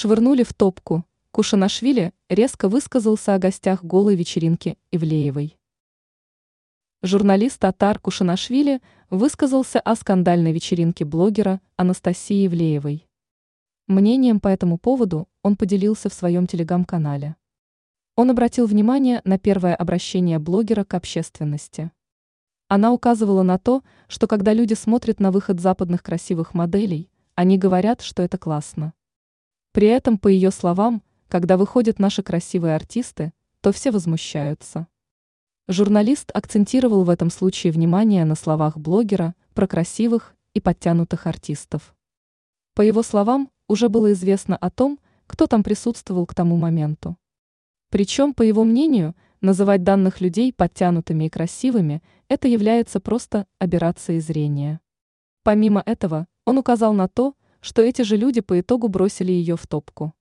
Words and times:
Швырнули 0.00 0.44
в 0.44 0.54
топку. 0.54 1.04
Кушанашвили 1.30 2.14
резко 2.30 2.70
высказался 2.70 3.34
о 3.34 3.38
гостях 3.38 3.84
голой 3.84 4.16
вечеринки 4.16 4.78
Ивлеевой. 4.90 5.58
Журналист 7.02 7.60
Татар 7.60 7.98
Кушанашвили 7.98 8.80
высказался 9.10 9.78
о 9.78 9.94
скандальной 9.96 10.52
вечеринке 10.52 11.04
блогера 11.04 11.60
Анастасии 11.76 12.46
Ивлеевой. 12.46 13.06
Мнением 13.88 14.40
по 14.40 14.48
этому 14.48 14.78
поводу 14.78 15.28
он 15.42 15.54
поделился 15.54 16.08
в 16.08 16.14
своем 16.14 16.46
телеграм-канале. 16.46 17.36
Он 18.16 18.30
обратил 18.30 18.64
внимание 18.64 19.20
на 19.24 19.38
первое 19.38 19.74
обращение 19.74 20.38
блогера 20.38 20.84
к 20.84 20.94
общественности. 20.94 21.90
Она 22.68 22.90
указывала 22.90 23.42
на 23.42 23.58
то, 23.58 23.82
что 24.08 24.26
когда 24.26 24.54
люди 24.54 24.72
смотрят 24.72 25.20
на 25.20 25.30
выход 25.30 25.60
западных 25.60 26.02
красивых 26.02 26.54
моделей, 26.54 27.10
они 27.34 27.58
говорят, 27.58 28.00
что 28.00 28.22
это 28.22 28.38
классно. 28.38 28.94
При 29.80 29.88
этом, 29.88 30.18
по 30.18 30.28
ее 30.28 30.50
словам, 30.50 31.02
когда 31.26 31.56
выходят 31.56 31.98
наши 31.98 32.22
красивые 32.22 32.76
артисты, 32.76 33.32
то 33.62 33.72
все 33.72 33.90
возмущаются. 33.90 34.88
Журналист 35.68 36.30
акцентировал 36.34 37.02
в 37.04 37.08
этом 37.08 37.30
случае 37.30 37.72
внимание 37.72 38.26
на 38.26 38.34
словах 38.34 38.76
блогера 38.76 39.34
про 39.54 39.66
красивых 39.66 40.34
и 40.52 40.60
подтянутых 40.60 41.26
артистов. 41.26 41.94
По 42.74 42.82
его 42.82 43.02
словам, 43.02 43.50
уже 43.68 43.88
было 43.88 44.12
известно 44.12 44.54
о 44.54 44.68
том, 44.68 45.00
кто 45.26 45.46
там 45.46 45.62
присутствовал 45.62 46.26
к 46.26 46.34
тому 46.34 46.58
моменту. 46.58 47.16
Причем, 47.88 48.34
по 48.34 48.42
его 48.42 48.64
мнению, 48.64 49.16
называть 49.40 49.82
данных 49.82 50.20
людей 50.20 50.52
подтянутыми 50.52 51.24
и 51.24 51.30
красивыми– 51.30 52.02
это 52.28 52.48
является 52.48 53.00
просто 53.00 53.46
аберрацией 53.58 54.20
зрения. 54.20 54.82
Помимо 55.42 55.82
этого, 55.86 56.26
он 56.44 56.58
указал 56.58 56.92
на 56.92 57.08
то, 57.08 57.34
что 57.60 57.82
эти 57.82 58.02
же 58.02 58.16
люди 58.16 58.40
по 58.40 58.60
итогу 58.60 58.88
бросили 58.88 59.32
ее 59.32 59.56
в 59.56 59.66
топку. 59.66 60.14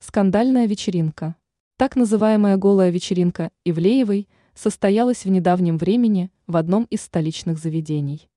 Скандальная 0.00 0.66
вечеринка. 0.66 1.36
Так 1.76 1.96
называемая 1.96 2.56
голая 2.56 2.90
вечеринка 2.90 3.50
Ивлеевой 3.64 4.28
состоялась 4.54 5.24
в 5.24 5.28
недавнем 5.28 5.78
времени 5.78 6.30
в 6.46 6.56
одном 6.56 6.84
из 6.84 7.02
столичных 7.02 7.58
заведений. 7.58 8.28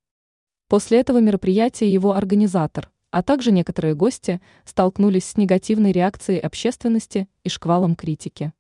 После 0.68 1.00
этого 1.00 1.20
мероприятия 1.20 1.92
его 1.92 2.14
организатор, 2.14 2.92
а 3.10 3.24
также 3.24 3.52
некоторые 3.52 3.96
гости 3.96 4.42
столкнулись 4.64 5.26
с 5.26 5.38
негативной 5.38 5.92
реакцией 5.92 6.40
общественности 6.40 7.28
и 7.44 7.50
шквалом 7.50 7.96
критики. 7.96 8.54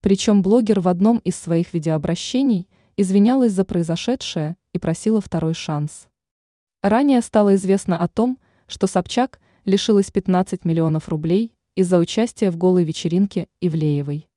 Причем 0.00 0.42
блогер 0.42 0.80
в 0.80 0.88
одном 0.88 1.18
из 1.18 1.36
своих 1.36 1.72
видеообращений 1.72 2.68
извинялась 2.96 3.52
за 3.52 3.64
произошедшее 3.64 4.56
и 4.72 4.78
просила 4.78 5.20
второй 5.20 5.54
шанс. 5.54 6.08
Ранее 6.82 7.20
стало 7.22 7.54
известно 7.54 7.96
о 7.96 8.08
том, 8.08 8.38
что 8.66 8.88
Собчак 8.88 9.40
лишилась 9.64 10.10
15 10.10 10.64
миллионов 10.64 11.08
рублей 11.08 11.54
из-за 11.76 11.98
участия 11.98 12.50
в 12.50 12.56
голой 12.56 12.82
вечеринке 12.82 13.46
Ивлеевой. 13.60 14.28